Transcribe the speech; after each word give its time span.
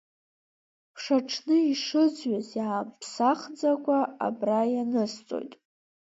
Мшаҽны 0.93 1.57
ишызҩыз 1.71 2.49
иаамԥсахӡакәа 2.59 3.99
абра 4.25 4.59
ианысҵоит! 4.73 5.53